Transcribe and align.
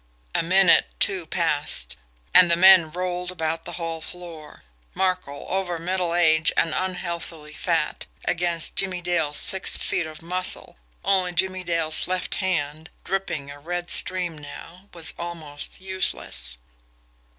A 0.33 0.41
minute, 0.41 0.87
two 0.99 1.27
passed 1.27 1.95
and 2.33 2.49
the 2.49 2.55
men 2.55 2.89
rolled 2.89 3.31
about 3.31 3.65
the 3.65 3.73
hall 3.73 4.01
floor. 4.01 4.63
Markel, 4.95 5.45
over 5.47 5.77
middle 5.77 6.15
age 6.15 6.51
and 6.57 6.73
unheathily 6.73 7.53
fat, 7.53 8.07
against 8.25 8.75
Jimmie 8.75 9.01
Dale's 9.01 9.37
six 9.37 9.77
feet 9.77 10.07
of 10.07 10.23
muscle 10.23 10.77
only 11.05 11.33
Jimmie 11.33 11.63
Dale's 11.63 12.07
left 12.07 12.33
hand, 12.41 12.89
dripping 13.03 13.51
a 13.51 13.59
red 13.59 13.91
stream 13.91 14.39
now, 14.39 14.89
was 14.91 15.13
almost 15.19 15.79
useless. 15.79 16.57